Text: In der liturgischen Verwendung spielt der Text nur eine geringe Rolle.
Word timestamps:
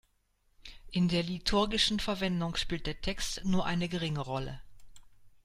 In 0.89 1.09
der 1.09 1.21
liturgischen 1.21 1.99
Verwendung 1.99 2.55
spielt 2.55 2.87
der 2.87 2.99
Text 3.01 3.45
nur 3.45 3.67
eine 3.67 3.87
geringe 3.87 4.21
Rolle. 4.21 4.59